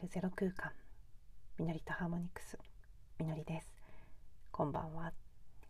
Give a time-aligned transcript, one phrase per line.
[0.00, 0.72] るゼロ空間。
[1.58, 2.56] みのりとハーモニクス。
[3.18, 3.70] みのりです。
[4.50, 5.12] こんばんは。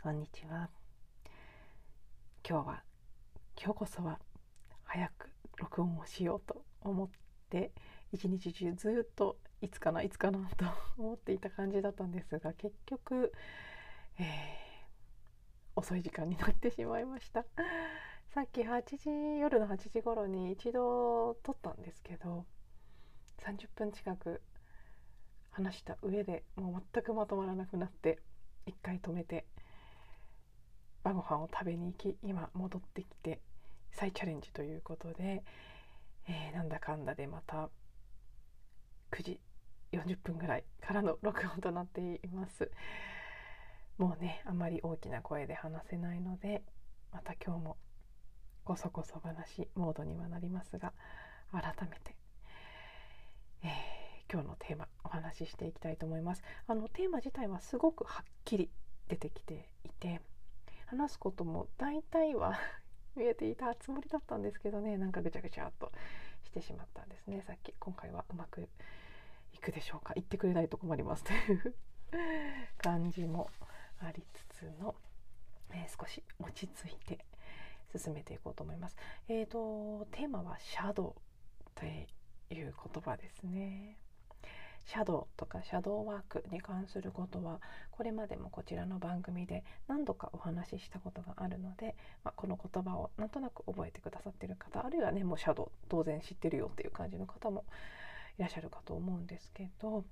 [0.01, 0.71] こんにちは。
[2.49, 2.83] 今日は
[3.61, 4.21] 今日こそは
[4.85, 7.09] 早く録音をしようと思っ
[7.51, 7.73] て
[8.13, 10.65] 一日中ずっといつかないつかなと
[10.97, 13.33] 思っていた感じだったんですが結局、
[14.21, 14.27] えー、
[15.75, 17.45] 遅い時間になってしまいました。
[18.29, 22.47] さっき8時夜の8時頃に一度撮ったんですけど
[23.45, 24.43] 30分近く
[25.51, 28.19] 話した上でもう全くまとまらなくなって
[28.67, 29.47] 一回止めて
[31.03, 33.41] 晩ご飯を食べに行き今戻ってきて
[33.93, 35.43] 再チャレンジということで、
[36.29, 37.71] えー、なんだかんだでまた
[39.13, 39.41] 9時
[39.93, 42.71] 40分ぐらいからの録音となっています。
[43.99, 46.63] もうねあまり大きな声で話せないので
[47.13, 47.77] また今日も
[48.65, 50.95] こそこそ話モードにはなりますが
[51.53, 52.17] 改めて
[53.63, 56.43] えー、今日のテーマお話ししていきたいと思います。
[56.67, 58.71] あのテーマ自体はすごくはっきり
[59.09, 60.21] 出てきていて
[60.87, 62.59] 話すことも大体は
[63.17, 64.97] 見えていたつもりだったんですけどね。
[64.97, 65.93] なんかぐちゃぐちゃっと
[66.45, 67.43] してしまったんですね。
[67.43, 68.69] さっき今回はうまく
[69.53, 70.15] いくでしょうか。
[70.15, 71.75] 言ってくれないと困りますという
[72.79, 73.51] 感じも
[73.99, 74.95] ありつつの、
[75.71, 77.25] えー、少し落ち着いて
[77.97, 78.97] 進めていこうと思います。
[79.29, 81.17] えーと、テーマはシャド
[81.77, 82.07] ウで
[82.55, 83.97] いう言葉ですね。
[84.87, 87.61] シャドウとかシャドーワークに関することは
[87.93, 97.65] これまでもこちらの番組で何度かお話ししたことがあるので、まあ、この言葉をなんとなく覚えてくださってる方あるいはねもうシャドウ当然知ってるよっていう感じの方も
[98.39, 100.05] いらっしゃるかと思うんですけど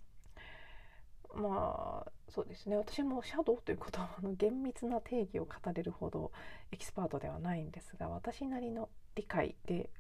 [1.35, 6.31] まあそうですね私もシャドウという言葉の厳密な定義を語れるほど
[6.71, 9.91] エキスパートではないんですが私なりの理解で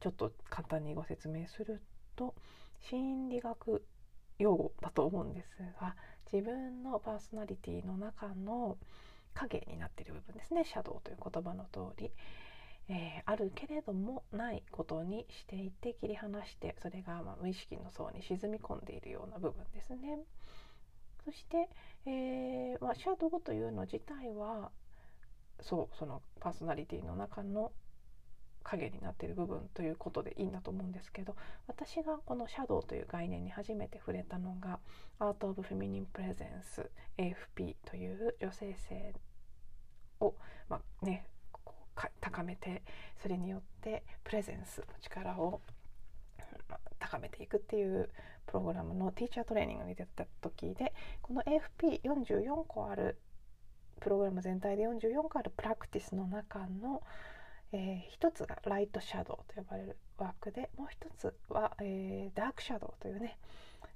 [0.00, 1.82] ちょっと簡単にご説明する
[2.16, 2.34] と
[2.80, 3.84] 心理学
[4.38, 5.94] 用語だと思うんですが
[6.32, 8.78] 自分のパーソナリティの中の
[9.34, 12.10] 影になっている部分ですねシャドウという言葉の通り、
[12.88, 20.18] えー、あるけれどもないことにしていて切り離してそれがま無意識の層に沈み込んでいるような部分ですね。
[21.24, 21.68] そして、
[22.06, 24.70] えーまあ、シャドウというの自体は
[25.60, 27.72] そうそのパーソナリティの中の
[28.62, 31.34] 影になっている部分ということでいいんだと思うんですけど
[31.66, 34.78] 私がこのシャドウという概念に初めて触れたのが
[35.18, 39.14] アート・オブ・フェミニン・プレゼンス AFP という女性性
[40.20, 40.34] を、
[40.68, 41.26] まあね、
[42.20, 42.82] 高めて
[43.22, 45.60] それによってプレゼンスの力を
[46.98, 48.10] 高めていくっていう
[48.46, 50.92] プログラムのティーチャートレーニングに出た時で
[51.22, 53.18] この AFP44 個ある
[54.00, 57.02] プログラム全体で44個あるプラクティスの中の
[57.72, 63.38] えー、一つがライトシャドウと呼ばれるワークでもう一つは、えー、ダークシャドウというね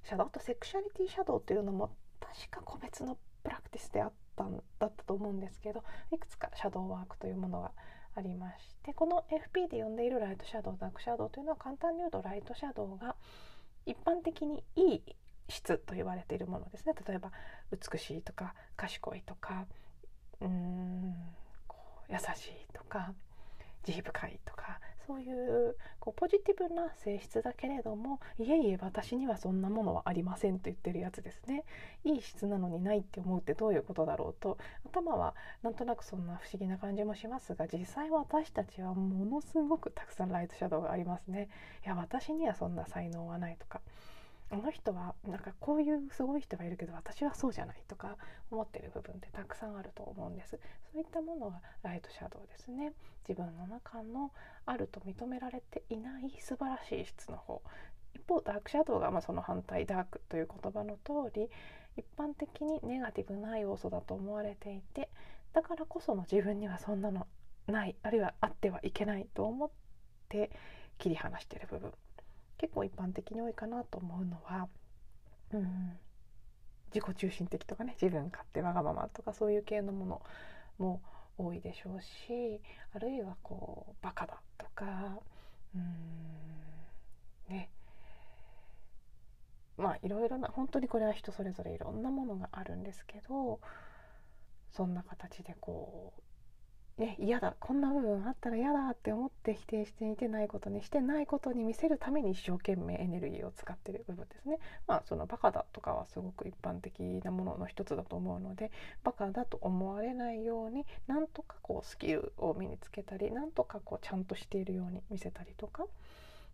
[0.03, 7.71] シャドウとセクシャリティシャドウというのも確か個別のプラクティスであったんだったと思うんですけどいくつかシャドウワークというものが
[8.15, 13.15] ありましてこの FP で呼んでいるライトシャドウダークシャドウというのは簡単に言うとライトシャドウが
[13.85, 15.01] 一般的にいい
[15.49, 16.93] 質と言われているものですね。
[17.07, 17.31] 例えば
[17.71, 19.67] 美しいとか賢いとか
[20.41, 21.13] うーん
[22.09, 23.13] 優しいとか
[23.85, 31.63] 慈悲深いとかそういうこうポジティブな性質だけれどもいえいえ私にはそんなものはありませんと言ってるやつですね。
[32.03, 41.49] いい質なのにないって思うってどういうことだろうと頭はなんとなくそんな不思議な感じもしますが実際私たちはものすごくたくさんライトシャドウがありますね。
[41.85, 43.81] いや私にはそんな才能はないとか
[44.51, 48.17] あの人はなんかこういうすごい人がいるけど私はそうじゃないとか
[48.51, 50.59] 思ってる部分ってたくさんあると思うんです。
[50.91, 52.93] そういったものがライトシャドウですね。
[53.27, 54.31] 自分の中の
[54.65, 57.61] あると認められていない素晴らしい質の方。
[58.13, 61.49] 一方ダークシャドウがまその反対ダークという言葉の通り
[61.97, 65.09] 一般的にネガティブな要素だと思われていて
[65.53, 67.27] だからこその自分にはそんなの
[67.67, 69.69] ないあるいはあってはいけないと思っ
[70.29, 70.51] て
[70.97, 71.91] 切り離してる部分。
[72.57, 74.67] 結構一般的に多いかなと思うのは、
[75.53, 75.97] うん、
[76.93, 80.21] 自己中心的とかね自分勝手わがままとかそういう系のもの
[80.77, 81.01] も
[81.37, 82.61] 多いでしょうし
[82.93, 85.19] あるいはこうバカだとか
[85.75, 85.83] うん
[87.49, 87.69] ね。
[89.77, 93.59] まあいろいろな本当にこれは人それぞれいろんなものがあるんですけど
[94.71, 96.21] そんな形でこう
[96.97, 104.59] ね、嫌だこんな部分あったら嫌だって思って否定していてないことにしてないことに見せるために一生懸命エネルギーを使ってる部分ですね。
[104.87, 108.71] まあそのバカだとかはすごく一般的なものの一つだと思うので
[109.03, 115.85] バカだと思われないようになんとかこうスキルを身につけたりなんとかこうちゃんとしているように見せたりとか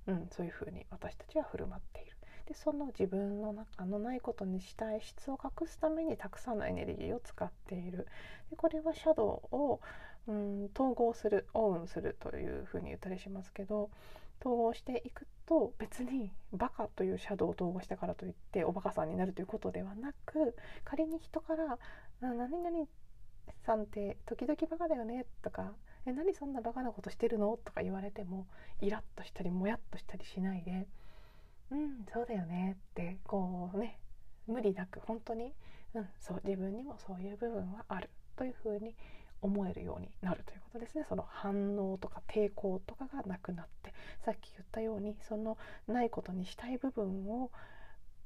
[0.08, 2.12] うん、そういうふうに私たちは振る舞っている。
[2.48, 8.08] でその自分の中のないことにしたい質を隠すためにたくさんのエネルギーを使っている
[8.50, 9.80] でこれはシャドウを、
[10.28, 13.90] うん、統合するオウンするというふうに言ったりしますけど
[14.40, 21.78] 統合していくと別にバカというシャドウを統合したからといっておバカさんになるということではなく仮に人から
[22.22, 22.88] 「何々
[23.64, 25.74] さんって時々バカだよね」とか
[26.06, 28.48] 「え何そんなバカなことしてるの?」とか言われても
[28.82, 30.88] イラッとしたりもやっとしたりしないで
[31.70, 34.00] 「うんそうだよね」ってこうね
[34.48, 35.54] 無理なく本当に、
[35.94, 38.96] うん、そう自分にもそういう部分はあるというふうに
[39.42, 41.06] 思えるようになるということですね。
[41.08, 43.94] その反応とか抵抗とかがなくなって
[44.24, 45.58] さっき言ったようにその
[45.88, 47.52] ないことにしたい部分を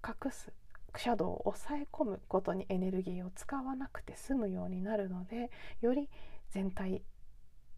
[0.06, 0.52] 隠す
[0.98, 5.52] シャドウを抑え込むことにエネルギーを使わなくて済むようになるので
[5.82, 6.10] より
[6.52, 7.02] 全体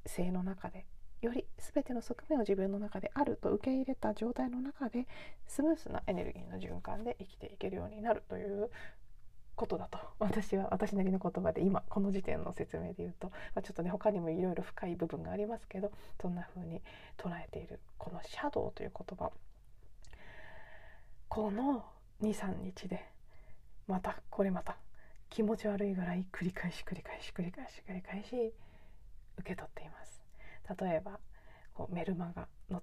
[0.06, 0.86] 性の中で
[1.22, 5.08] より全ての側面を自分の中であると受け入れた状態の中で
[5.48, 8.70] スムースなエネルギーの循環で生きていけるようになるという
[9.58, 10.00] ことだと。
[10.20, 16.82] 私は私なりの言葉で今この時点の説明で言うと、まあ、ちょっとね他にもいろいろ深い部分がありますけどそんな風に
[17.18, 19.32] 捉えているこの「シャドウ」という言葉。
[21.28, 21.86] この
[22.22, 23.06] 23日で
[23.86, 24.78] またこれまた
[25.30, 28.54] 気持ち悪いぐらい繰り返し繰り返し繰り返し繰り返し
[29.38, 30.24] 受け取っています。
[30.80, 31.20] 例えば
[31.74, 32.82] こうメルマガの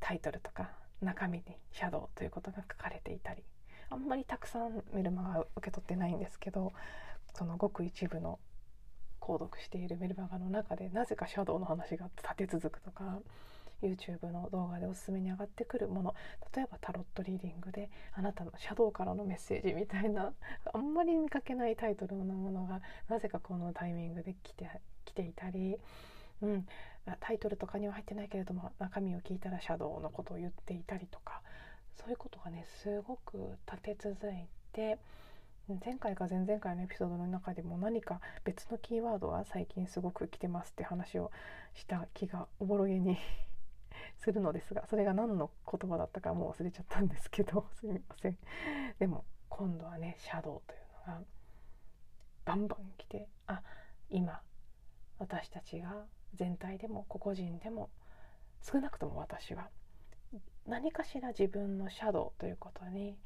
[0.00, 0.70] タイトルとか
[1.00, 3.44] 中身に「シャドウ」ということが書かれていたり
[3.92, 6.72] あんまりたくさんメルマガ受け取ってないんですけど
[7.34, 8.38] そのごく一部の
[9.20, 13.20] 購読しているメルマガの中でなぜかシャドウの話が立て続くとか
[13.82, 16.14] YouTube の動画でおすすめに上がってくるもの
[16.54, 20.32] 例えばタロットリーディングであなたのシャドウからのメッセージみたいな
[20.72, 24.70] あんまり見かけないタイトルのものがなぜかこのタイミングで来て
[25.04, 25.76] 来ていたり、
[26.40, 26.66] うん、
[27.20, 31.42] タイトルとかには入ってないけれども中身を聞いたらシャドウのことを言っていたりとか
[31.96, 34.98] そういうことがねすごく立て続いて
[35.84, 41.30] 前回か前々回のエピソードの中でも何か別のキーワードが最近すごく来てますって話を
[41.74, 43.16] した気がおぼろげに
[44.18, 48.38] するのですがそれが何の言葉だったかもう忘れちゃったんですけど すみません。
[48.98, 51.22] でも今度はねシャドウというのが
[52.44, 53.62] バンバン来てあ
[54.10, 54.42] 今
[55.18, 57.90] 私たちが全体でも個々人でも
[58.62, 59.70] 少なくとも私は
[60.66, 63.16] 何かしら自分のシャドウということに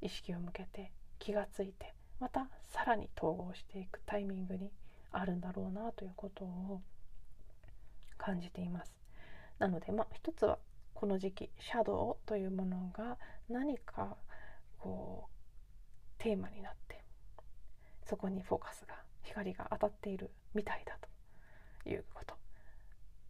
[0.00, 4.70] 意識を向けて気がついてまたさらに統合していくタイミングに
[5.12, 6.80] あるんだろうなということを
[8.16, 8.92] 感じています。
[9.58, 10.58] なのでまあ一つは
[10.94, 13.18] この時期シャドウというものが
[13.48, 14.16] 何か
[14.78, 17.02] こうテーマになって
[18.06, 20.96] そこにフォーカスが光が当たっているみたいだ
[21.82, 22.36] ということ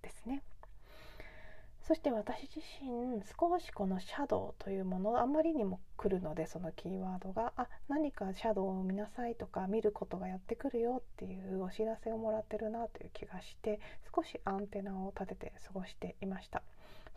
[0.03, 0.43] ですね。
[1.87, 13.81] そして私自身少しこのシャドウというものあまりにも来るのでそのキーワードがあ何かシャドウを見なさいとか見ることがやってくるよっていうお知らせをもらってるなという気がして
[14.15, 16.63] 少しアンテナを立てて過ごしていました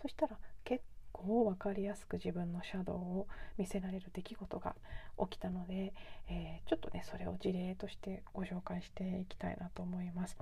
[0.01, 3.27] そしたら結構分かりやすく自分のシャドウを
[3.57, 4.75] 見せられる出来事が
[5.17, 5.93] 起きたので、
[6.29, 10.37] えー、ちょっとねそれを事例としてご紹介していきたいなと思います。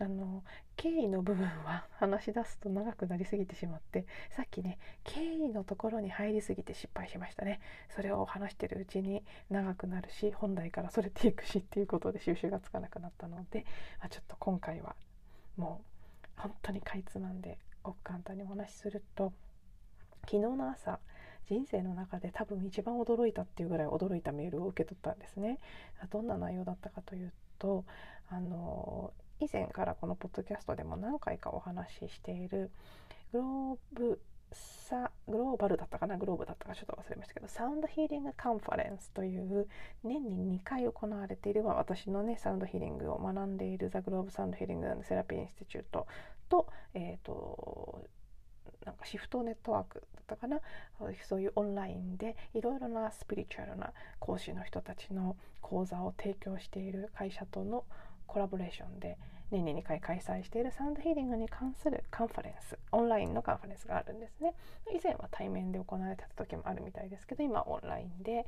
[0.00, 0.44] あの
[0.76, 13.64] 経緯の部分は 話し出すと長くなりすぎてしまってさっきね経緯のところに入りすぎて失敗しましたねそれを話してるうちに長くなるし本題からそれていくしっていうことで収集がつかなくなったので、
[13.98, 14.94] まあ、ちょっと今回は
[15.56, 15.82] も
[16.38, 19.32] う本当にかいつまんでごく簡単にお話しすると
[20.26, 21.00] 昨日の朝
[21.46, 25.58] 人生の中で多分一番驚いたっていうぐらい驚いたメールを受け取ったんですね。
[26.10, 27.86] どんな内容だったかというと
[28.28, 32.70] あの以前からこのポッドキャストでも何回かお話ししている
[33.32, 34.20] グローブ
[34.52, 39.68] サグローバルだったかなグローブだったかちょっと忘れましたけどサウンドヒーリングカンファレンスという
[40.02, 46.06] 年に2回行われている、私のねサウンドヒーリングを学んでいるザ・グローブサウンドヒーリングセラピーインスティチュート
[46.48, 48.02] と,、えーと、
[48.86, 50.60] なんかシフトネットワークだったかな
[51.28, 57.84] そういうオンラインでいろいろなスピリチュアルな講師の人たちの講座を提供している会社との
[58.28, 59.18] コラボレーションで
[59.50, 64.54] 年に2回開催しているサウンドヒーリングに関するカンファレンスオンラインのカンファレンスがあるんですね。
[64.94, 68.46] 以前は対面で行われてた時もあるみたいですけど今オンラインで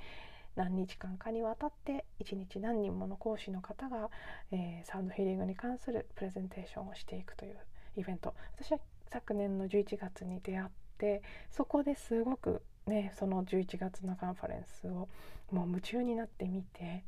[0.57, 4.11] 何日間かにわたって1日何人もの講師の方が、
[4.53, 7.57] えー、サウンドヒーリングに関するプレゼンテーションをしていくという
[7.97, 8.35] イベント。
[8.55, 10.69] 私は昨年の11月に出会っ
[10.99, 15.09] てそこですごくねその11月のカンファレンスを
[15.51, 17.05] もう夢中になってみて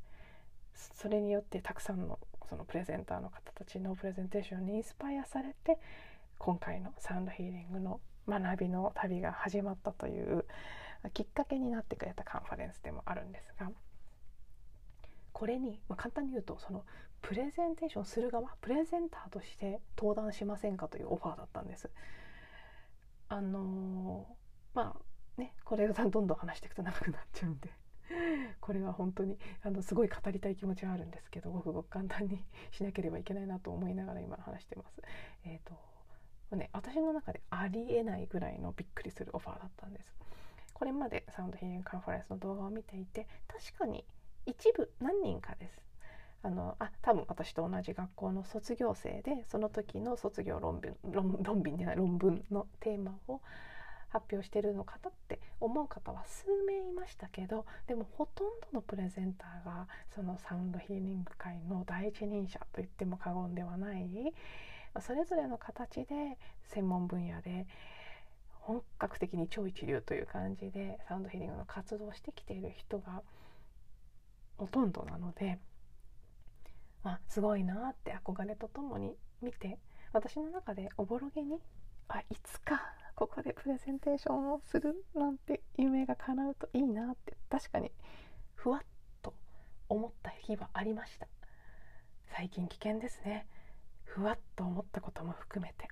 [0.74, 5.78] それによってたくさんのそのプレゼンターの方たちのプレゼンテーションにインスパイアされて
[6.38, 10.44] 今回のサウンドヒーリングの学びの旅が始まったという
[11.14, 13.70] きっかけになってくれたカンファレンスでもあるんですが
[15.32, 16.84] これに、まあ、簡単に言うとその
[17.20, 21.88] プレゼンテーションする側プレゼンターとして登壇しませんかというオファーだったんです。
[23.28, 27.70] あのー、まあねこれがどんどん話していくと長くなっちゃうんで
[28.61, 35.00] これは本当にあのすごい語りたい気持ちはあるんですけどごくごく簡単にしなければいけないなと思いながら今話してます。
[35.45, 35.92] えーと
[36.57, 40.14] ね、私の中でありえないぐらいのびっくりするオファーだったんです。
[40.75, 44.04] これまでサウンドヒーリングカンファレンスの動画を見ていて確かに
[44.47, 45.81] 一部何人かです
[46.42, 53.40] あのあ多分私と同じ学校の卒業生でその時の卒業論文論論文じゃない論文のテーマを
[54.12, 64.07] 発表してるのかなって思う方は数名いましたけどでもほとんどのプレゼンターがそのサウンドヒーリング界の第一人者と言っても過言ではない
[65.00, 67.66] それぞれの形で専門分野で
[68.61, 73.23] 本格的に超一流という感じでサウンドヒーリングの活動をしてきている人が
[74.59, 75.59] ほとんどなので、
[77.02, 79.78] まあ、すごいなって憧れとともに見て
[80.12, 81.59] 私の中でおぼろげに
[82.09, 87.90] あいつかここでプレゼンテーションをするなんて夢が叶うといいなって確かに
[88.54, 88.81] ふわっ
[89.23, 89.35] と
[89.88, 91.26] 思った日はありました。
[92.35, 93.47] 最近危険ですね。
[94.04, 95.88] ふわっと思ったことも含めて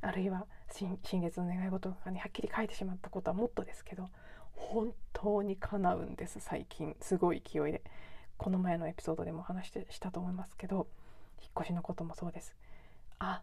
[0.00, 4.08] あるいは新月の願い事とかにはっきり書いてしまったことはもっとですけど
[4.52, 6.40] 本当に叶うんです。
[6.40, 7.82] 最近すごい勢いで。
[8.36, 10.86] この前のエピソードでも話してしたと思いますけど
[11.42, 12.56] 引っ越しのこともそうです。
[13.18, 13.42] あ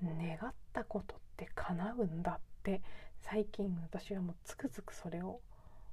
[0.00, 2.82] 願ったことって叶うんだって
[3.20, 5.40] 最近私はもうつくづくそれを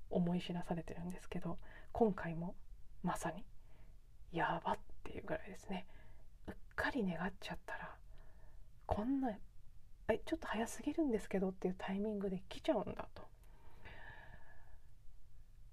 [0.09, 1.59] 思い知らされてるんですけど
[1.91, 2.55] 今回も
[3.03, 3.45] まさに
[4.31, 5.85] やばっていうぐらいですね。
[6.47, 7.95] うっかり願っちゃったら
[8.87, 9.29] こんな
[10.09, 13.21] えちょっと早すぎるんですけどっていうタイミングで来ちゃうんだと。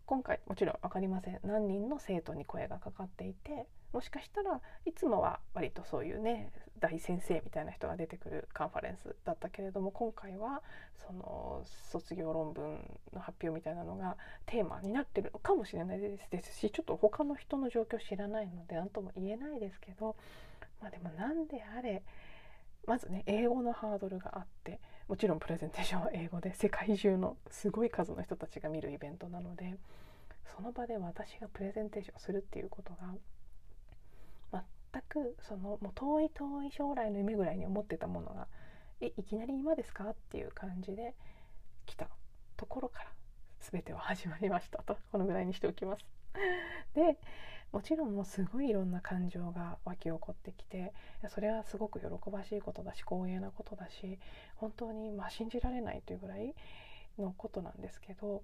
[0.05, 1.41] 今回もちろん分かりません。
[1.43, 10.63] 何人の生徒に声がかかっていてもしかしたらいつもは割とそういうね大先生みたいな人が出てくるカンファレンスだったけれども今回は
[11.07, 12.79] その卒業論文
[13.13, 14.17] の発表みたいなのが
[14.47, 16.59] テーマになってるのかもしれないです。
[16.59, 20.17] しちょっと他の人の状況知らないので何とも言えないですけど
[20.81, 22.03] まあでも何であれ
[22.87, 29.77] まずね英語のハードルがあってもちろんプレゼンテーションは英語で世界中のすごい数の人たちが見るイベントなので
[30.57, 33.15] その場で私がプレゼンテーションするっていうことが
[34.93, 38.47] 全くそのもう遠い遠い将来の夢ぐらいに思ってたものが
[39.01, 41.15] えいきなり今ですかっていう感じで
[41.87, 42.09] 来た
[42.57, 43.07] ところから
[43.61, 46.05] 全ては始まりましたとこのぐらいにしておきます。
[46.95, 47.19] で
[47.73, 50.93] もちろんもうすごいいろんな感情が湧き起こってきて
[51.29, 54.19] それはすごく喜ばしいことだし光栄なことだし
[54.57, 56.55] 本当にまあ信じられないというぐらい
[57.17, 58.43] のことなんですけど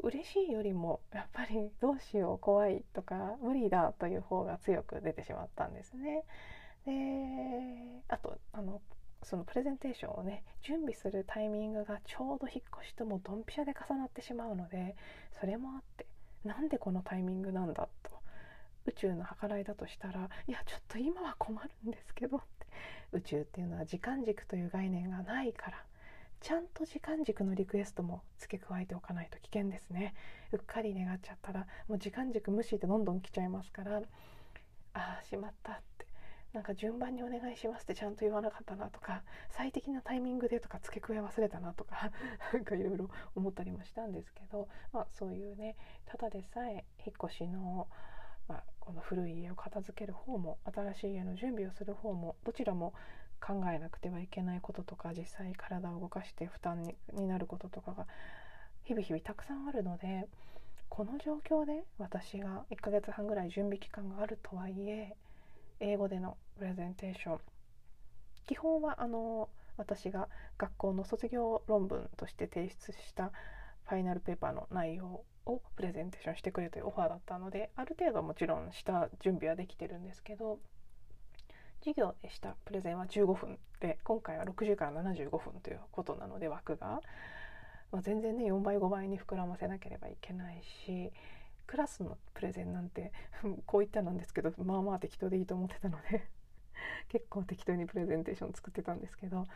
[0.00, 6.24] 嬉しいよりもやっぱりどうしよう怖いとか無理だという方が強く出てしまったんですね。
[6.86, 8.80] であとあの
[9.22, 14.96] そのプレゼンテーションをね準備するタイミングがちょうど引っ越しともドンピシャで重なってしまうので
[15.38, 16.06] それもあって
[16.44, 18.10] なんでこのタイミングなんだと
[18.86, 22.66] 宇宙の計らいだとしたらいやちょっと今は困るんですけどって
[23.12, 25.84] 宇宙っていうのは時間軸という概念がないから
[26.40, 30.14] ちゃんと時間軸のリクエストも付け加えておかないと危険ですね。
[30.52, 34.02] うっかり願っちゃったらもう時間軸無視でどんどん来ちゃいますから
[34.94, 35.98] ああしまったって。
[36.52, 42.10] なんか順番にお願いしますってちゃんと言わなかったなとか最適なタイミングでとか付け加え忘れたなとか
[42.52, 45.76] なんかいろいろ思ったりもしたんですけど、まあ、そういうね
[46.06, 47.86] ただでさえ引っ越しの、
[48.48, 52.94] まあ、この古い家を片付ける方も新しい家の準備をする方もどちらも
[53.40, 56.82] 考えなくてはいけないこととか実際体を動かして負担
[57.14, 58.06] になることとかが
[58.84, 60.26] 日々日々たくさんあるので
[60.88, 65.14] この状況で私が1ヶ月半ぐらい準備期間があるとはいえ
[65.80, 67.38] 英語でのプレゼンテーション
[68.46, 73.30] 基本はあの私が学校の卒業論文として提出した
[73.84, 80.58] ファイナルペーパーの内容をプレゼンテーションしてくれというオファーだったのである程度もちろんした準備はできてるんですけど
[81.88, 82.54] 授業でした。
[82.66, 87.00] プレゼンは15分で今回は60から75分ということなので枠が、
[87.92, 91.10] まあ、全然ね4倍5倍に膨らませなければいけないし
[91.66, 93.12] クラスのプレゼンなんて
[93.64, 96.28] こう言ったなんですけどまあまあ適当でいいと思ってたので
[97.08, 99.48] 結構適当にプレゼンテーション作ってたんですけど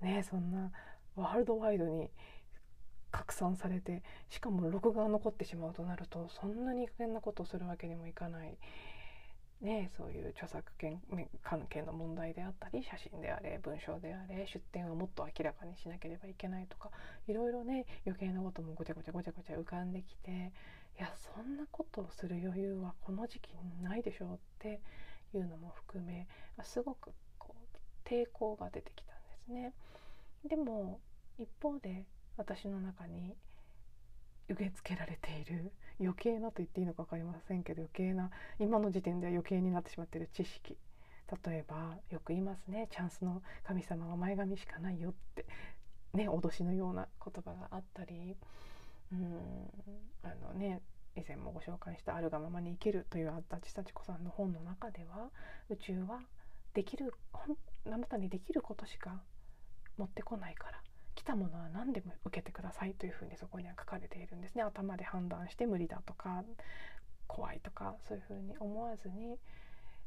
[0.00, 0.72] ねそんな
[1.14, 2.10] ワールドワイドに
[3.10, 8.58] 拡散されてしかも録画が残ってしまうとなるとそんなにいい加減なことをするわけにもいかない
[9.60, 11.00] ね、そういう著作権
[11.42, 16.90] 関係の問題であったり写真であれ文章であれ出典をもっと明らかにしなければいけないとか
[17.26, 20.52] いろいろね余計なこともごちゃごちゃごちゃごちゃ浮かんできて
[20.96, 24.80] いやそんなことをする余裕はこの時期にないでしょうって
[25.34, 26.28] いうのも含め
[26.62, 29.72] すごくこう抵抗が出てきたんですね。
[30.48, 31.00] でも
[31.36, 32.04] 一方で
[32.36, 33.34] 私の中に
[34.48, 40.76] 受け付けられている余計なと言っていいのか分かりませんけど余計な今の時点では余計になってしまっている知識。
[41.44, 42.88] 例えばよく言いますね。
[42.90, 45.46] チャンスの神様は前髪しかないよって。
[46.14, 48.36] ね脅しのような言葉があったり。
[49.12, 49.68] うん
[50.22, 50.80] あのね
[51.16, 55.30] 以前もご紹介した「あるがままに生きる」という足立幸子さんの本の中では
[55.68, 56.20] 宇宙は
[56.74, 57.12] できる
[57.86, 59.22] あなたにできることしか
[59.96, 60.82] 持ってこないから。
[61.18, 66.44] 来たものは何でも受けてくださいというふうにそこには書かれているんですね頭で判断して無理だとか
[67.26, 69.36] 怖いとかそういうふうに思わずに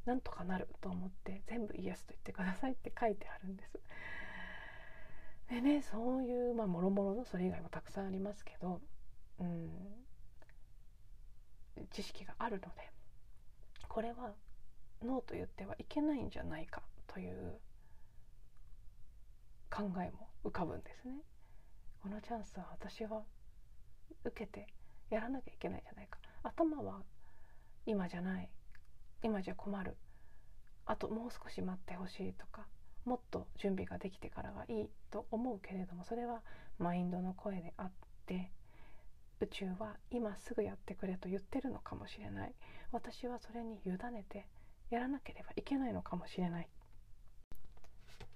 [0.06, 3.78] なんとかなると思って全部イエスと言ってくださいって書いてあるんです。
[5.50, 8.80] でねそういうまあもろもろのそれ以外もたくさんありますけど、
[9.40, 9.70] うん、
[11.92, 12.90] 知識があるので
[13.90, 14.32] これは
[15.04, 17.60] ノーと言ってはいけないんじゃないかという
[19.70, 21.16] 考えも浮かぶんですね。
[22.02, 23.24] このチャンスは私は
[24.24, 24.68] 受けて
[25.10, 26.20] やらなきゃいけないじゃないか。
[26.44, 27.02] 頭は
[27.86, 28.50] 今じゃない。
[29.24, 29.96] 今じゃ困る。
[30.86, 32.66] あともう少し待ってほしいとか。
[33.06, 36.42] もっと準備ができてからがいいと思うけれどもそれは
[36.78, 37.92] マインドの声であっ
[38.28, 38.52] て
[39.40, 42.54] 宇宙は今すぐやってくれと言ってるのかもしれない。
[42.92, 44.46] 私はそれに委ねて
[44.92, 46.70] やらなければいけないのかもしれない。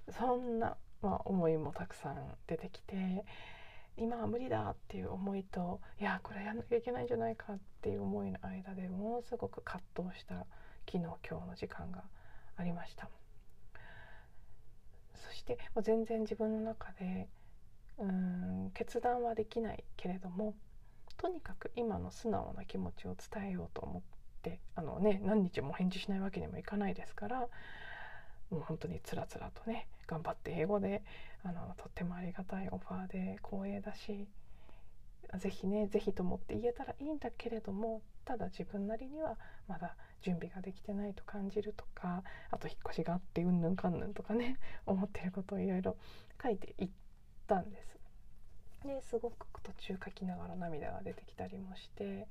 [0.09, 3.24] そんなまあ、思いもたくさん出てきて
[3.95, 10.48] 今は無理だっていう思いといやこれやんなきゃいけないんじゃないかっていう思いの間でものすごく葛藤した
[10.91, 12.03] 昨日今日の時間が
[12.57, 13.09] ありました。
[15.13, 17.27] そしてもう全然自分の中で
[18.00, 20.55] うん決断はできないけれども
[21.18, 24.01] とにかく今の素直な気持ちを伝えようと思っ
[24.41, 27.48] てあのね何日も返事しないわけにもいかないですから
[28.50, 31.03] もう本当につらつらとね頑張って英語で
[31.44, 34.27] あのとってもありがたいオファーで光栄だし
[35.38, 45.98] 是非ね是非と思って言えたらいいんだけれどもただ自分なりにはまだ準備ができてないと感じるとかあと引っ越しがあってうんぬんかんぬんとかね 思ってることをいろいろ
[46.42, 46.90] 書いていっ
[47.48, 48.00] たんです。
[48.84, 52.27] ですごく途中書きながら涙が出てきたりもして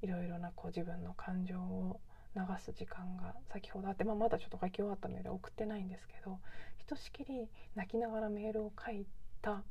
[0.00, 2.00] いろいろなこう自分の感情を
[2.36, 6.38] 流す時間が先ほどあって、まあ、まだちょっと書き終わったメール送ってないんですけど
[6.78, 9.06] ひとしきり泣きながらメールを書い
[9.40, 9.62] た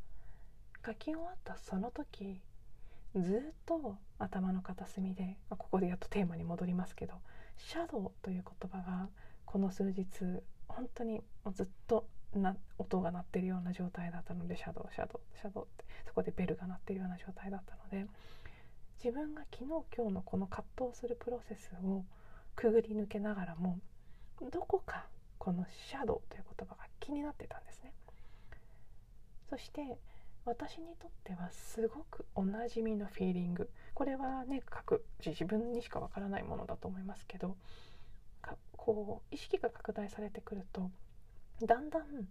[0.85, 2.41] 書き終わったその時
[3.15, 7.15] ずっと頭の片隅で、まあ、ここでやっとテーマに戻りますけど
[7.57, 9.09] 「シャドウ」という言葉が
[9.45, 10.07] この数日
[10.67, 18.09] 本当にもうずっとな音が鳴ってるような状態だったのでシャドウシャドウシャドウってそこでベルが鳴ってるような状態だったので
[19.03, 22.03] 自分が昨日今日のこの葛藤するプロセスを
[22.55, 23.79] くぐり抜けながらも
[24.51, 27.93] どこかこの「シャドウ」という言葉が気になってたんですね。
[29.49, 29.97] そして
[30.45, 37.55] 私にとってはすごくおなじみのフィーリングこれはね各自自分にしかわからないものだと思いますけど
[38.75, 40.91] こう意識が拡大されてくると
[41.61, 42.27] だんだん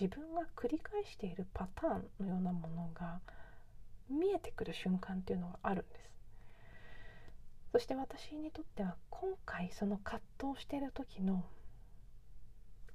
[0.00, 3.20] 自分が繰り返しているパターンのようなものが
[4.10, 6.13] 見えてくる瞬間っていうのがあるんです。
[7.74, 11.44] そして私にとっては今回その葛藤してる時の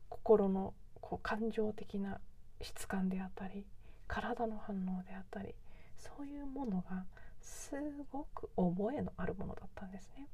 [0.08, 2.22] 心のこう感情的な
[2.62, 3.66] 質感であったり
[4.08, 5.54] 体の反応であったり
[5.98, 7.04] そういうものが
[7.42, 7.76] す
[8.14, 10.30] ごく覚えのあるものだったんですね。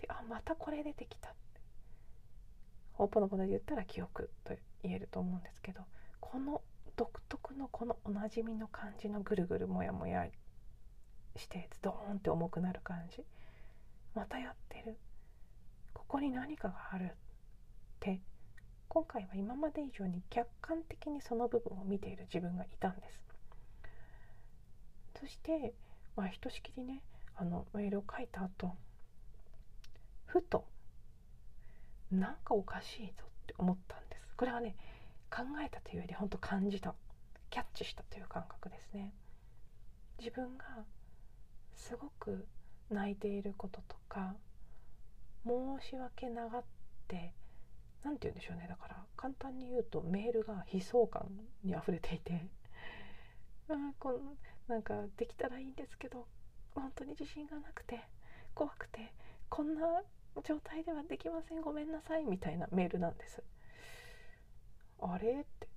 [0.00, 1.60] であまたこれ出てきたって
[2.92, 5.80] ホープのことで言ったら記憶と言えると思うんですけど
[6.20, 6.62] この
[6.96, 10.28] 独特のこのおなじみの感じのぐるぐるモヤモヤ
[11.38, 13.24] してズドーンって重くなる感じ。
[14.14, 14.98] またやってる。
[15.94, 17.08] ここに何かがあるっ
[18.00, 18.20] て。
[18.88, 22.24] 今回は今まで以上に客観的にその部分を見ている。
[22.24, 23.22] 自分がいたんです。
[25.20, 25.74] そして
[26.16, 27.00] まあひとしきりね
[27.36, 28.76] あのメールを書いた後。
[30.26, 30.66] ふと
[32.10, 34.36] なんかおかしいぞって思ったんです。
[34.36, 34.76] これはね
[35.30, 36.94] 考えたというより本当感じた。
[37.50, 39.12] キャッチしたという感覚ですね。
[40.18, 40.64] 自分が
[41.82, 42.46] すごく
[42.90, 44.34] 泣いていることとか
[45.44, 45.52] 申
[45.84, 46.64] し訳ながっ
[47.08, 47.34] て
[48.04, 48.66] 何て言うんでしょうね。
[48.68, 51.26] だから簡単に言うとメールが悲壮感
[51.64, 52.46] にあふれていて
[53.68, 56.28] あこんなんかできたらいいんですけど
[56.74, 58.00] 本当に自信がなくて
[58.54, 59.12] 怖くて
[59.48, 60.02] こんな
[60.44, 63.42] 状態ではできませんごめんなさいみたいなメールなんです。
[65.00, 65.68] あれって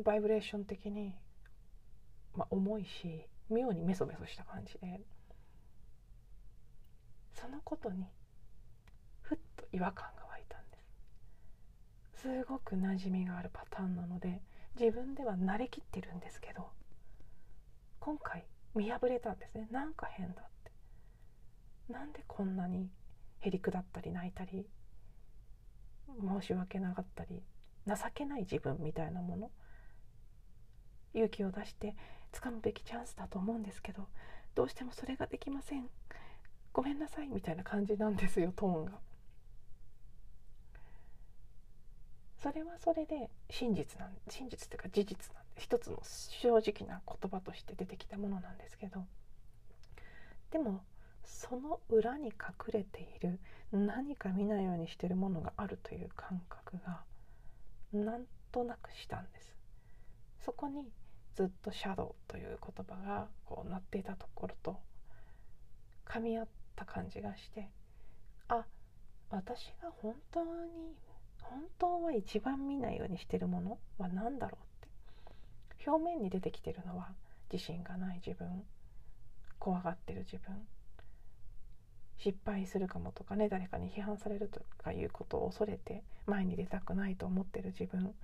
[0.00, 1.12] バイブレーション的に、
[2.36, 4.74] まあ、重いし妙にメソメソした感じ。
[4.78, 5.00] で
[7.32, 8.06] そのことに
[9.22, 10.78] ふっと違和感が湧いたんで
[12.14, 12.22] す。
[12.22, 14.40] すごく馴染みがあるパターンなので
[14.78, 16.68] 自分では慣れきってるんですけど
[18.00, 19.68] 今回見破れたんですね。
[19.70, 21.92] なんか変だって。
[21.92, 22.88] なんでこんなに
[23.40, 24.66] へりくだったり泣いたり
[26.08, 27.42] 申し訳なかったり
[27.86, 29.50] 情けない自分みたいなもの
[31.12, 31.94] 勇気を出して
[32.34, 34.06] 掴むべきチャンスだと思うんですけど
[34.54, 35.88] どうしてもそれができません。
[36.72, 37.28] ごめんなさい。
[37.28, 38.92] みたいな感じなんですよトーンが。
[42.42, 49.04] それはそれで真実なん真実っていうか事実なんで一つの正直な言葉として出てきたものなんですけど。
[50.50, 50.84] でも
[51.24, 52.34] その裏に隠
[52.72, 53.40] れている
[53.72, 57.02] 何か見ないようにしてるものがあるという感覚が
[57.92, 59.54] なんとなくしたんです。
[60.44, 60.86] そこに
[61.34, 64.80] ずっと「シャドウ」という言葉がこう鳴っていたところと
[66.06, 67.68] 噛み合った感じがして
[68.48, 68.64] あ
[69.30, 70.96] 私が本当に
[71.42, 77.12] 本当は一番見ないようにしてるものは何だろうって表面に出てきてるのは
[77.52, 78.64] 自信がない自分
[79.58, 80.66] 怖がってる自分
[82.18, 88.14] 失敗するかもとかね誰かに批判されるとかいうことを恐れて前に出たくないと思ってる自分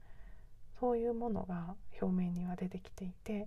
[0.80, 3.46] そういうものが表面には出てきていて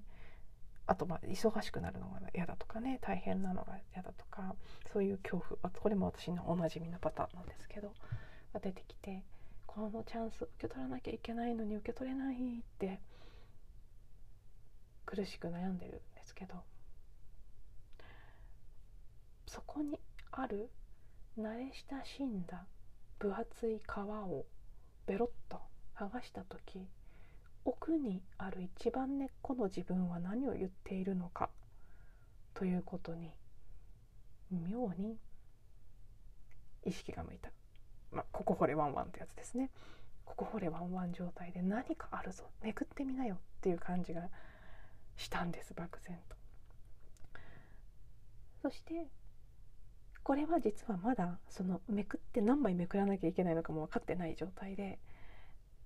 [0.85, 4.55] あとまあ忙しくなるのが嫌だとかね大変なのが嫌だとか
[4.91, 7.93] そういう恐怖これも私のおなじみのパターンなんですけど
[8.53, 9.23] が出てきて
[9.65, 12.39] このチャンス受け取らなきゃいけないのに受け取れないっ
[12.77, 12.99] て
[15.05, 16.55] 苦しく悩んでるんですけど
[19.47, 19.99] そこに
[20.31, 20.69] ある
[21.37, 22.65] 慣れ親しんだ
[23.17, 24.45] 分厚い皮を
[25.07, 25.59] ベロッと
[25.95, 26.87] 剥がした時
[27.65, 31.49] 奥にある一番根っこの自分は何を言っているのか
[32.53, 33.31] ということに
[34.51, 35.17] 妙に
[36.85, 37.49] 意識が向いた、
[38.11, 39.69] まあ、ここ掘れワンワンってやつですね。
[40.25, 42.43] ここ掘れワンワン状態で何かあるぞ。
[42.61, 44.29] めくってみなよっていう感じが
[45.15, 46.35] したんです漠然と。
[48.61, 49.07] そして
[50.23, 54.99] これは実はまだそのめくって何枚めくらなきゃいけないのかも分かってない状態で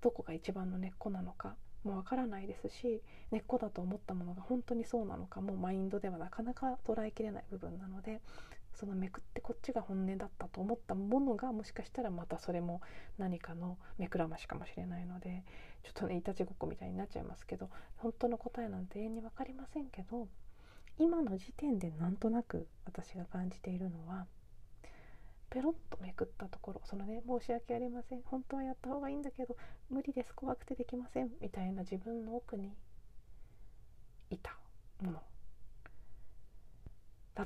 [0.00, 8.20] どこが一番の根っこなのかもわからないですし根っこだと思ったものが本当にそうなのかもマインドではなかなか捉えきれない部分なので
[8.74, 12.80] そのめくってこっちが本音だったと思ったものがもしかしたらまたそれも
[13.18, 15.42] 何かの目くらましかもしれないので
[15.82, 20.28] ちょっとねいたちごっこみたいになっちゃいますけど本当の答えなんて永遠に分かりませんけど
[20.96, 24.26] 今の時点でなんとなく私が感じているのは
[25.50, 28.22] ペロッとめくったところそのね申し訳ありません。
[28.24, 29.56] 本当はやった方がいいんだけど
[29.90, 30.34] 無理です。
[30.34, 31.30] 怖くてできません。
[31.40, 32.74] みたいな自分の奥に
[34.30, 34.56] いた
[35.02, 35.22] もの。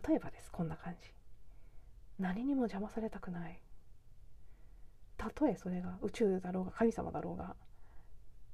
[0.09, 0.51] 例えばです。
[0.51, 1.13] こんな感じ。
[2.19, 3.61] 何にも邪魔されたくない。
[5.17, 7.55] たとえそれが宇宙だろうが神様だろうが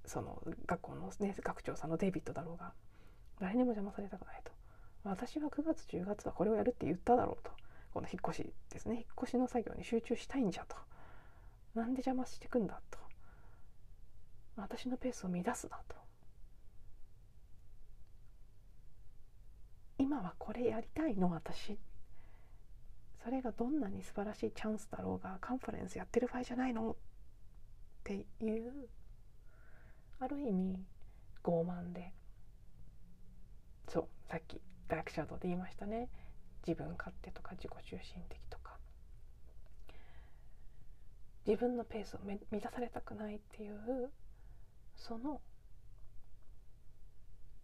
[0.04, 2.72] その学校の、ね、学長さんのデイビッドだろうが
[3.40, 4.52] 誰にも邪魔されたくないと。
[5.04, 7.50] 私は9月10月はこれをやるって言っただろうと。
[7.92, 8.96] この引っ越しですね。
[8.96, 10.76] 引っ越しの作業に集中したいんじゃと。
[11.74, 12.98] なんで邪魔してくんだと。
[14.56, 15.96] 私のペースを乱すなと。
[19.98, 21.78] 今はこれやりたいの私。
[23.22, 26.92] それがどんなに素晴らしいチャンスだろうがカンファレンスやってる場合じゃないの。
[26.92, 26.94] っ
[28.04, 28.88] ていう。
[30.20, 30.84] ある意味
[31.42, 32.12] 傲慢で。
[33.88, 36.08] そうさっきダークシャドウで言いましたね。
[36.66, 38.76] 自分勝手とか自己中心的とか。
[41.46, 44.10] 自分のペースを満たされたくないっていう
[44.96, 45.40] その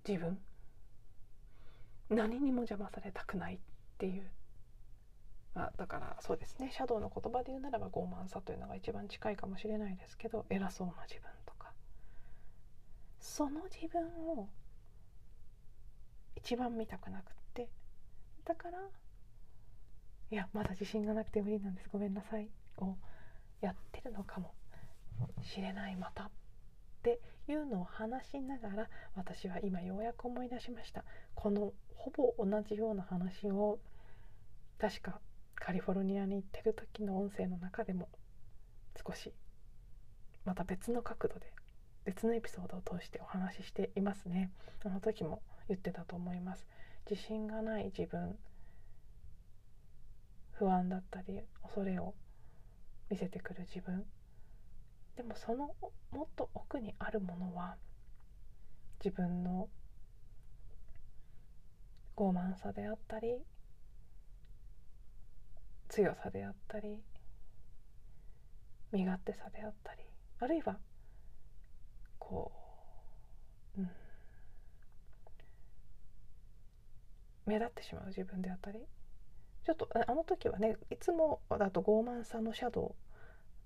[0.07, 0.39] 自分。
[2.11, 3.59] 何にも邪魔されたくないっ
[3.99, 4.31] ていう。
[5.55, 6.71] まあ、だからそうですね。
[6.73, 11.73] シャドウの言葉で言うならば傲慢さというのが一番近いかもしれないですけど偉そうな自分とか。
[13.21, 14.49] その自分を
[16.37, 17.33] 一番見たくなく
[18.45, 18.79] ってだから
[20.31, 21.89] いやまだ自信がなくて無理なんです。
[21.93, 22.49] ごめんなさい。
[22.79, 22.97] を
[23.61, 24.53] やってるのかも。
[25.43, 25.97] しれない。
[25.97, 26.25] また。
[26.25, 26.31] っ
[27.03, 31.05] ていうのを話しながら私は今ようやく思い出しました。
[31.35, 33.79] このほぼ同じような話を
[34.79, 35.21] 確か
[35.55, 38.09] カリフォルニアに行ってる時の音声の中でも
[39.07, 39.33] 少し
[40.45, 41.53] また別の角度で
[42.05, 44.51] 別のエピソードを通してお話ししていますね。
[44.85, 46.67] あの時も言ってたと思います。
[47.09, 48.37] 自信がない自分。
[50.53, 52.15] 不安だったり恐れを
[53.11, 54.05] 見せてくる自分。
[55.17, 55.75] でもその
[56.11, 57.77] もっと奥にあるものは
[59.05, 59.69] 自分の
[62.17, 63.37] 傲慢さであったり
[65.89, 67.01] 強さであったり
[68.93, 70.01] 身勝手さであったり
[70.41, 70.79] あるいは
[72.19, 72.53] こ
[73.77, 73.91] う、うん、
[77.47, 78.81] 目立ってしまう自分であったり。
[79.65, 82.95] ちょっとあの時はねいつもだと傲慢さのシャド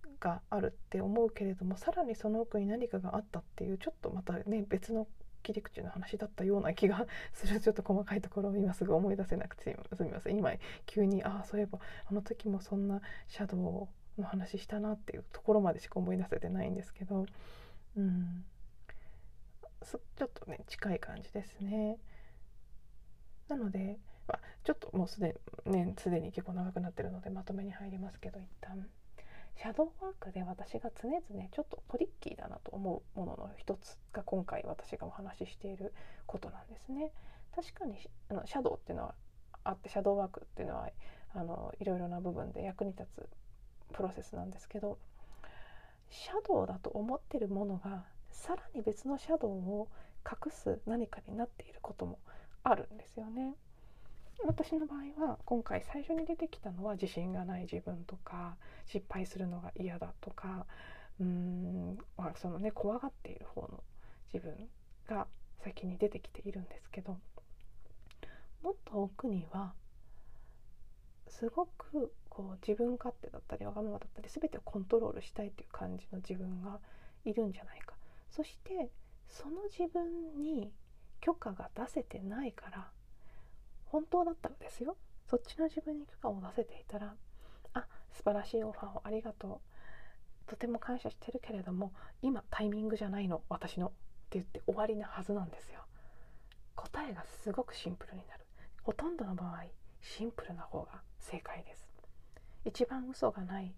[0.05, 5.09] ウがあるって思うけれどもさらにその奥に何かがあったっていうちょっとまたね別の
[5.43, 7.61] 切り口の話だったような気が する。
[7.61, 10.37] ちょっと細かいところを今すぐ思い出せなくてすみません。
[10.37, 10.53] 今
[10.87, 13.57] 急にああそういえばあの時もそんなシャド
[14.17, 17.27] ウの話したなっていうところまでしか思い出せてないんですけど。
[17.97, 18.45] うん。
[20.17, 21.99] ちょっとね近い感じですね。
[23.49, 28.87] なので、まあ、ちょっともうすでに、ね、すでに結構長くなってるのでまとめに入りますけど一旦
[29.57, 35.93] シャドーワークで私が常々ちょっとトリッキーだなと思うものの一つが今回私がお話ししている
[36.27, 37.11] ことなんですね。
[37.57, 37.99] 確かに
[38.31, 39.15] あのシャドウっていうのは
[39.65, 40.89] あってシャドーワークっていうのは
[41.35, 43.29] あのいろいろな部分で役に立つ
[43.93, 44.99] プロセスなんですけど
[46.11, 49.89] シャドウだと思ってるものがさらに別のシャドウを
[50.25, 52.19] 隠す何かになっていることも
[52.71, 53.55] あるんですよね。
[54.45, 60.65] 私の場合は今回最初に出てきたのは自信がない自分とか失敗するのが嫌だとか
[61.21, 61.99] うーん、
[62.37, 63.83] そのね怖がっている方の
[64.33, 64.69] 自分
[65.09, 65.27] が
[65.65, 67.19] 先に出てきているんですけど
[68.63, 69.73] もっと奥には
[71.27, 76.79] すごくこう自分勝手だったりわがままだったり全てをコントロールしたいという感じの自分が
[77.25, 77.95] いるんじゃないか
[78.31, 78.89] そして
[79.27, 80.71] その自分に
[81.21, 82.89] 許可が出せてないから
[83.87, 84.97] 本当だったらですよ。
[85.31, 87.15] そっちの自分に許可を出せていたら
[87.75, 89.61] あ素晴らしいオファーをありがと
[90.47, 90.51] う。
[90.51, 93.89] とても感謝してるけれども今タイミングじゃないの私の。
[93.89, 93.91] っ
[94.31, 95.81] て言って終わりなはずなんですよ。
[96.77, 98.45] 答えがすごくシンプルになる。
[98.83, 99.65] ほとんどの場合
[100.03, 101.89] シンプルな方が正解です。
[102.65, 103.75] 一番嘘がない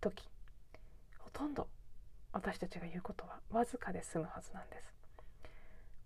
[0.00, 0.30] 時
[1.18, 1.68] ほとんど
[2.32, 4.99] 私たちが言うことはわずかで済むはずなんです。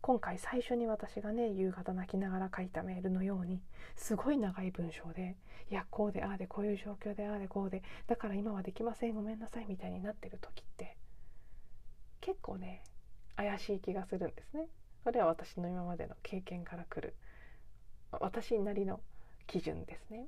[0.07, 3.63] 今回最初に私がね夕方泣きながら書いたメールのように
[3.97, 5.35] すごい長い文章で
[5.71, 10.99] いやこうでああでこういう状況でああでこうでだから今はできませんごめんなさいみたいになってる時って
[12.21, 12.83] 結構ね
[13.35, 14.67] 怪しい気がするんですね。
[15.05, 17.15] それは私の今までの経験からくる
[18.13, 19.01] 私なりの
[19.47, 20.27] 基準ですね。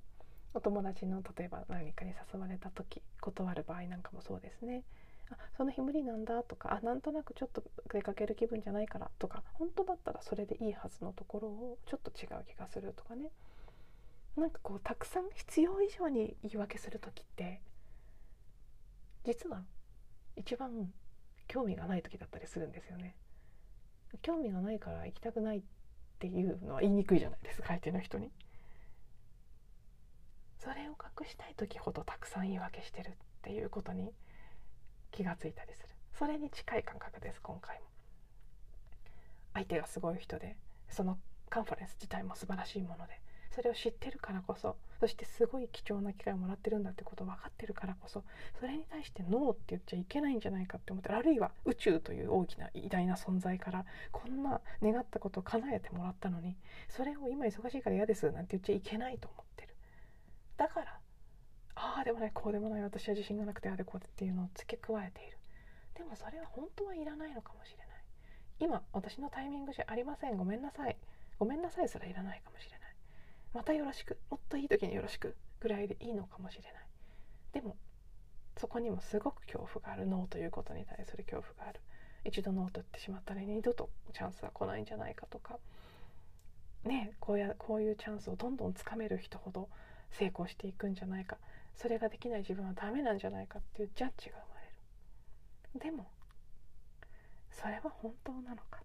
[0.54, 4.84] お友達の例えば何かに誘われた時断る場合なんかもそうですね。
[5.30, 7.62] あその日無理なんだとかあなんとなくちょっと
[7.92, 13.30] 出かける気分じゃないからとか本当だったらそれでいいはずのところをちょっと違う気がするとかね
[14.36, 17.60] なんかこうたくさん必要以上に言い訳する時って
[19.24, 19.62] 実は
[20.36, 20.92] 一番
[21.48, 23.16] 興味がない時だったりするんですよね。
[24.22, 25.62] 興味がないから行きたくないっ
[26.18, 28.30] ていうのは言いにくいじゃないですか相手の人に。
[30.58, 33.12] それを隠したい時ほどたくさん言い訳してるっ
[33.42, 34.12] ていうことに
[35.16, 35.88] 気がついたりする。
[36.18, 37.86] それに近い感覚です今回も。
[39.54, 40.56] 相手がすごい人で
[40.90, 43.18] そのカンファレンス自体も素晴らしいもので
[43.54, 48.22] それを知ってるからこそそしてすごい貴重な機会をもらってるんだってことを分かってるからこそ
[48.60, 51.16] それに対してノーって言っちゃいけないんじゃないかって思ってる。
[51.16, 56.56] あるいは宇宙という大きな偉大な存在からこんな願ったことを叶えてもらったのに
[56.88, 59.74] それを今忙しいから嫌ですなんて言っちゃいけないと思ってる。
[60.58, 61.00] だから
[61.76, 62.82] ああでもないこうでもない。
[62.82, 65.38] 私は自信がなくてああでこうでっていうのを付け加えている。
[65.94, 67.86] でもそれは本当はいらないのかもしれない。
[68.58, 70.36] 今私のタイミングじゃありません。
[70.36, 70.96] ごめんなさい。
[71.38, 72.96] ごめんなさいすらいらないかもしれない。
[73.52, 74.16] またよろしく。
[74.30, 76.72] もっといい時によろしくぐらいでいいのかもしれない。
[77.52, 77.76] でも
[78.56, 80.06] そこにもすごく恐怖がある。
[80.06, 81.80] ノーということに対する恐怖がある。
[82.24, 85.58] 一度ノーと言ってしまったら二度とチャンスは来ないんじゃないかとか。
[86.84, 89.68] ねこうやこういうチャンスをどんどんつかめる人ほど
[90.12, 91.36] 成功していくんじゃないか。
[91.76, 94.66] それができない自分はダメなんじゃないかっていうジャッジが生まれ
[95.84, 95.90] る。
[95.90, 96.08] でも
[97.50, 98.80] それは本当なのか。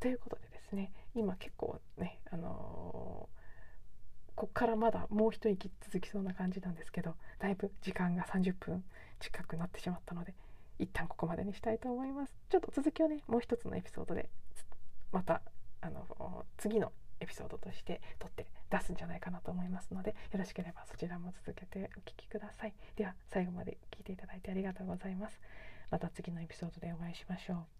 [0.00, 8.84] ということでですね今結構ねあのー、こっからまだもう一息続きそうな感じなんですけどだいぶ時間が30分
[9.18, 10.34] 近くなってしまったので
[10.78, 12.32] 一旦ここまでにしたいと思います。
[12.48, 14.28] ちょっと続きをねもう一つのエピソードで
[15.10, 15.42] また
[15.80, 22.74] あの次のエピソードとして撮って出すんじゃないかなと思いますのでよろしければそちらも続けてお聴きください。
[22.96, 25.40] では最後まで聞いていただいてありがとうございます。
[25.90, 27.77] また次のエピソードでお会いしましょう。